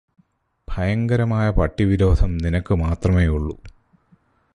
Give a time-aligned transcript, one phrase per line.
[0.67, 3.57] ഭയങ്കരമായ പട്ടി വിരോധം നിനക്കു മാത്രമേയുള്ളൂ.